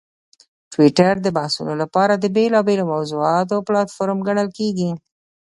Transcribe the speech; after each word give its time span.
ټویټر 0.71 1.13
د 1.21 1.27
بحثونو 1.37 1.73
لپاره 1.81 2.13
د 2.17 2.25
بېلابېلو 2.35 2.89
موضوعاتو 2.93 3.65
پلیټفارم 3.67 4.19
ګڼل 4.27 4.47
کېږي. 4.57 4.91